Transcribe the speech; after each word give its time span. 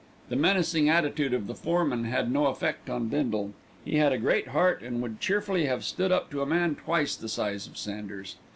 The 0.29 0.35
menacing 0.35 0.89
attitude 0.89 1.31
of 1.31 1.45
the 1.45 1.53
foreman 1.53 2.05
had 2.05 2.31
no 2.31 2.47
effect 2.47 2.89
upon 2.89 3.09
Bindle. 3.09 3.53
He 3.85 3.97
had 3.99 4.11
a 4.11 4.17
great 4.17 4.47
heart 4.47 4.81
and 4.81 4.99
would 5.03 5.21
cheerfully 5.21 5.67
have 5.67 5.83
stood 5.85 6.11
up 6.11 6.31
to 6.31 6.41
a 6.41 6.45
man 6.47 6.73
twice 6.73 7.15
the 7.15 7.29
size 7.29 7.67
of 7.67 7.77
Sanders. 7.77 8.37